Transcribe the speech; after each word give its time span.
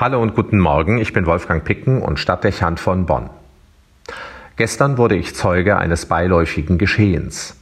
Hallo 0.00 0.22
und 0.22 0.36
guten 0.36 0.60
Morgen, 0.60 0.98
ich 0.98 1.12
bin 1.12 1.26
Wolfgang 1.26 1.64
Picken 1.64 2.02
und 2.02 2.20
Stadtdechant 2.20 2.78
von 2.78 3.04
Bonn. 3.04 3.30
Gestern 4.54 4.96
wurde 4.96 5.16
ich 5.16 5.34
Zeuge 5.34 5.76
eines 5.76 6.06
beiläufigen 6.06 6.78
Geschehens. 6.78 7.56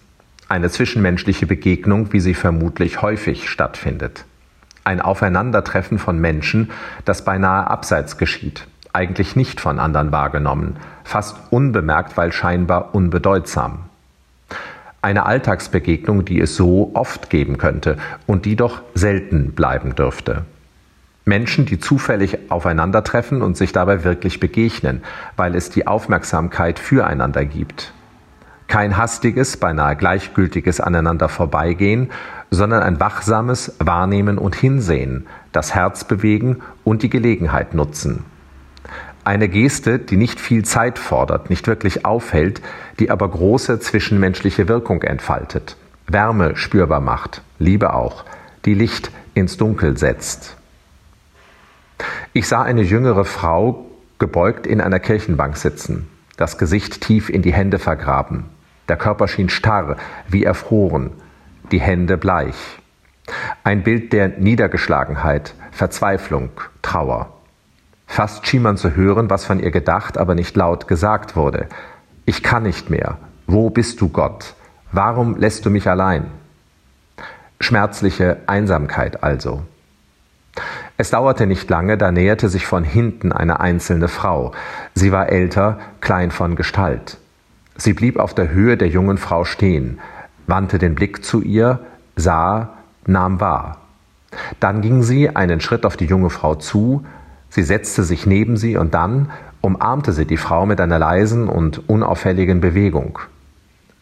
Eine 0.47 0.69
zwischenmenschliche 0.69 1.47
Begegnung, 1.47 2.13
wie 2.13 2.21
sie 2.21 2.35
vermutlich 2.35 3.01
häufig 3.01 3.49
stattfindet. 3.49 4.27
Ein 4.85 5.01
Aufeinandertreffen 5.01 5.99
von 5.99 6.19
Menschen, 6.19 6.73
das 7.07 7.25
beinahe 7.25 7.71
abseits 7.71 8.19
geschieht, 8.19 8.67
eigentlich 8.93 9.35
nicht 9.35 9.59
von 9.59 9.79
anderen 9.79 10.13
wahrgenommen, 10.13 10.77
fast 11.05 11.39
unbemerkt, 11.49 12.19
weil 12.19 12.33
scheinbar 12.33 12.95
unbedeutsam. 12.95 13.87
Eine 15.01 15.25
Alltagsbegegnung, 15.25 16.27
die 16.27 16.43
es 16.43 16.55
so 16.55 16.91
oft 16.93 17.31
geben 17.31 17.57
könnte 17.57 17.97
und 18.27 18.45
die 18.45 18.57
doch 18.57 18.83
selten 18.93 19.53
bleiben 19.53 19.95
dürfte. 19.95 20.45
Menschen, 21.29 21.67
die 21.67 21.81
zufällig 21.81 22.39
aufeinandertreffen 22.51 23.43
und 23.43 23.57
sich 23.57 23.73
dabei 23.73 24.05
wirklich 24.05 24.39
begegnen, 24.39 25.03
weil 25.37 25.57
es 25.57 25.71
die 25.71 25.89
Aufmerksamkeit 25.89 26.79
füreinander 26.79 27.45
gibt. 27.45 27.93
Kein 28.69 28.97
hastiges, 28.97 29.57
beinahe 29.57 29.97
gleichgültiges 29.97 30.81
aneinander 30.81 31.29
vorbeigehen, 31.29 32.11
sondern 32.53 32.85
ein 32.85 33.01
wachsames 33.01 33.75
Wahrnehmen 33.81 34.39
und 34.39 34.55
Hinsehen, 34.55 35.27
das 35.51 35.75
Herz 35.75 36.05
bewegen 36.05 36.63
und 36.85 37.03
die 37.03 37.11
Gelegenheit 37.11 37.75
nutzen. 37.75 38.25
Eine 39.25 39.49
Geste, 39.49 39.99
die 39.99 40.17
nicht 40.17 40.39
viel 40.39 40.65
Zeit 40.65 40.97
fordert, 40.97 41.51
nicht 41.51 41.67
wirklich 41.67 42.05
aufhält, 42.07 42.63
die 43.01 43.11
aber 43.11 43.29
große 43.29 43.81
zwischenmenschliche 43.81 44.69
Wirkung 44.69 45.03
entfaltet, 45.03 45.77
Wärme 46.07 46.55
spürbar 46.55 47.01
macht, 47.01 47.43
Liebe 47.59 47.95
auch, 47.95 48.25
die 48.65 48.75
Licht 48.75 49.11
ins 49.35 49.57
Dunkel 49.57 49.99
setzt. 49.99 50.57
Ich 52.37 52.49
sah 52.49 52.61
eine 52.61 52.83
jüngere 52.83 53.25
Frau 53.25 53.87
gebeugt 54.19 54.67
in 54.67 54.83
einer 54.83 54.99
Kirchenbank 54.99 55.57
sitzen, 55.57 56.07
das 56.37 56.59
Gesicht 56.59 57.01
tief 57.01 57.31
in 57.31 57.41
die 57.41 57.55
Hände 57.55 57.79
vergraben. 57.79 58.45
Der 58.91 58.99
Körper 58.99 59.27
schien 59.27 59.49
starr, 59.49 59.97
wie 60.29 60.45
erfroren, 60.45 61.13
die 61.73 61.81
Hände 61.81 62.19
bleich. 62.19 62.79
Ein 63.65 63.83
Bild 63.85 64.13
der 64.13 64.29
Niedergeschlagenheit, 64.29 65.55
Verzweiflung, 65.71 66.51
Trauer. 66.83 67.33
Fast 68.07 68.47
schien 68.47 68.61
man 68.61 68.77
zu 68.77 68.95
hören, 68.95 69.31
was 69.31 69.47
von 69.47 69.59
ihr 69.59 69.71
gedacht, 69.71 70.19
aber 70.19 70.35
nicht 70.35 70.57
laut 70.57 70.89
gesagt 70.89 71.37
wurde. 71.37 71.69
Ich 72.27 72.43
kann 72.43 72.65
nicht 72.65 72.91
mehr. 72.91 73.17
Wo 73.47 73.71
bist 73.71 74.03
du, 74.03 74.11
Gott? 74.11 74.53
Warum 74.93 75.39
lässt 75.39 75.65
du 75.65 75.71
mich 75.71 75.89
allein? 75.89 76.27
Schmerzliche 77.61 78.37
Einsamkeit 78.47 79.23
also. 79.25 79.63
Es 80.99 81.11
dauerte 81.11 81.47
nicht 81.47 81.69
lange, 81.69 81.99
da 81.99 82.11
näherte 82.11 82.49
sich 82.49 82.67
von 82.67 82.83
hinten 82.83 83.33
eine 83.33 83.61
einzelne 83.61 84.09
Frau. 84.09 84.53
Sie 84.95 85.13
war 85.13 85.29
älter, 85.29 85.79
klein 86.01 86.31
von 86.31 86.57
Gestalt. 86.57 87.19
Sie 87.77 87.93
blieb 87.93 88.19
auf 88.19 88.35
der 88.35 88.51
Höhe 88.51 88.77
der 88.79 88.89
jungen 88.89 89.19
Frau 89.19 89.45
stehen, 89.45 89.99
wandte 90.47 90.79
den 90.79 90.95
Blick 90.95 91.23
zu 91.25 91.43
ihr, 91.43 91.81
sah, 92.17 92.71
nahm 93.07 93.41
wahr. 93.41 93.79
Dann 94.59 94.81
ging 94.81 95.03
sie 95.03 95.35
einen 95.35 95.61
Schritt 95.61 95.85
auf 95.85 95.97
die 95.97 96.07
junge 96.07 96.31
Frau 96.31 96.55
zu, 96.55 97.05
sie 97.51 97.63
setzte 97.63 98.03
sich 98.03 98.27
neben 98.27 98.57
sie 98.57 98.79
und 98.79 98.95
dann 98.95 99.31
umarmte 99.61 100.13
sie 100.13 100.25
die 100.25 100.37
Frau 100.39 100.65
mit 100.65 100.81
einer 100.81 100.99
leisen 100.99 101.49
und 101.49 101.89
unauffälligen 101.89 102.61
Bewegung. 102.61 103.19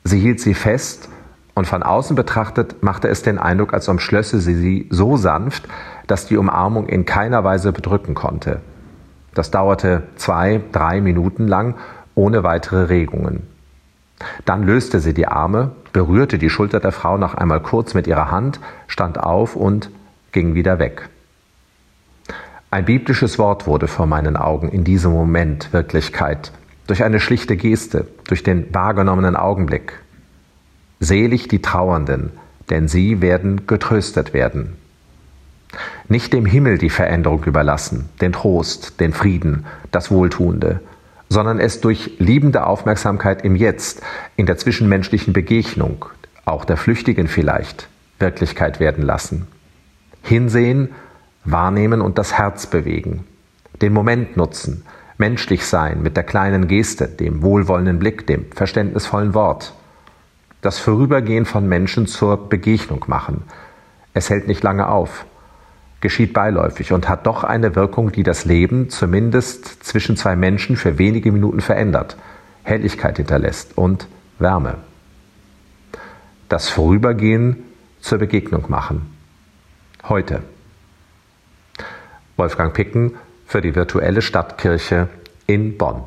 Sie 0.05 0.21
hielt 0.21 0.41
sie 0.41 0.55
fest 0.55 1.09
und 1.55 1.67
von 1.67 1.83
außen 1.83 2.17
betrachtet 2.17 2.83
machte 2.83 3.09
es 3.09 3.23
den 3.23 3.39
Eindruck, 3.39 3.73
als 3.73 3.89
umschlösse 3.89 4.41
sie 4.41 4.55
sie 4.55 4.87
so 4.91 5.17
sanft, 5.17 5.69
dass 6.07 6.27
die 6.27 6.37
Umarmung 6.37 6.89
in 6.89 7.05
keiner 7.05 7.45
Weise 7.45 7.73
bedrücken 7.73 8.15
konnte. 8.15 8.61
Das 9.35 9.51
dauerte 9.51 10.05
zwei, 10.17 10.61
drei 10.73 11.01
Minuten 11.01 11.47
lang 11.49 11.75
ohne 12.15 12.43
weitere 12.43 12.85
Regungen. 12.85 13.49
Dann 14.45 14.63
löste 14.65 15.01
sie 15.01 15.15
die 15.15 15.27
Arme, 15.27 15.73
berührte 15.93 16.39
die 16.39 16.51
Schulter 16.51 16.81
der 16.81 16.93
Frau 16.93 17.19
noch 17.19 17.35
einmal 17.35 17.61
kurz 17.61 17.95
mit 17.95 18.07
ihrer 18.07 18.31
Hand, 18.31 18.61
stand 18.87 19.19
auf 19.19 19.57
und 19.57 19.91
ging 20.33 20.55
wieder 20.55 20.79
weg. 20.79 21.09
Ein 22.71 22.85
biblisches 22.85 23.39
Wort 23.39 23.67
wurde 23.67 23.87
vor 23.87 24.07
meinen 24.07 24.37
Augen 24.37 24.69
in 24.69 24.83
diesem 24.83 25.13
Moment 25.13 25.73
Wirklichkeit, 25.73 26.53
durch 26.87 27.05
eine 27.05 27.21
schlichte 27.21 27.57
Geste, 27.57 28.09
durch 28.27 28.43
den 28.43 28.73
wahrgenommenen 28.75 29.37
Augenblick. 29.37 30.01
Selig 31.01 31.49
die 31.49 31.63
Trauernden, 31.63 32.31
denn 32.71 32.89
sie 32.89 33.21
werden 33.21 33.67
getröstet 33.67 34.33
werden. 34.33 34.77
Nicht 36.09 36.33
dem 36.33 36.47
Himmel 36.47 36.79
die 36.79 36.91
Veränderung 36.91 37.45
überlassen, 37.45 38.09
den 38.21 38.33
Trost, 38.33 39.01
den 39.01 39.13
Frieden, 39.13 39.67
das 39.91 40.11
Wohltuende, 40.11 40.81
sondern 41.29 41.59
es 41.59 41.81
durch 41.81 42.13
liebende 42.19 42.67
Aufmerksamkeit 42.67 43.45
im 43.45 43.57
Jetzt, 43.57 44.03
in 44.37 44.47
der 44.47 44.57
zwischenmenschlichen 44.57 45.33
Begegnung, 45.33 46.07
auch 46.45 46.65
der 46.65 46.77
Flüchtigen 46.77 47.27
vielleicht, 47.27 47.89
Wirklichkeit 48.19 48.79
werden 48.81 49.03
lassen. 49.03 49.47
Hinsehen, 50.23 50.91
wahrnehmen 51.45 52.01
und 52.01 52.19
das 52.19 52.35
Herz 52.39 52.67
bewegen. 52.67 53.25
Den 53.83 53.93
Moment 53.93 54.37
nutzen, 54.37 54.85
menschlich 55.19 55.67
sein 55.67 56.03
mit 56.03 56.17
der 56.17 56.25
kleinen 56.25 56.69
Geste, 56.69 57.09
dem 57.09 57.43
wohlwollenden 57.43 57.99
Blick, 57.99 58.27
dem 58.27 58.47
verständnisvollen 58.53 59.35
Wort. 59.35 59.75
Das 60.65 60.79
Vorübergehen 60.79 61.45
von 61.45 61.69
Menschen 61.69 62.07
zur 62.07 62.49
Begegnung 62.49 63.05
machen. 63.07 63.43
Es 64.15 64.31
hält 64.31 64.49
nicht 64.49 64.63
lange 64.63 64.89
auf 64.89 65.27
geschieht 66.05 66.35
beiläufig 66.35 66.93
und 66.93 67.09
hat 67.09 67.27
doch 67.27 67.45
eine 67.45 67.75
Wirkung, 67.77 68.13
die 68.13 68.25
das 68.25 68.45
Leben 68.45 68.91
zumindest 68.91 69.83
zwischen 69.83 70.19
zwei 70.19 70.37
Menschen 70.37 70.77
für 70.77 70.99
wenige 70.99 71.33
Minuten 71.33 71.63
verändert, 71.63 72.19
Helligkeit 72.63 73.17
hinterlässt 73.17 73.79
und 73.79 74.07
Wärme. 74.39 74.75
Das 76.51 76.69
Vorübergehen 76.69 77.57
zur 78.03 78.19
Begegnung 78.19 78.67
machen. 78.69 79.17
Heute. 80.07 80.43
Wolfgang 82.37 82.75
Picken 82.75 83.13
für 83.47 83.63
die 83.63 83.75
virtuelle 83.75 84.21
Stadtkirche 84.21 85.09
in 85.47 85.79
Bonn. 85.79 86.03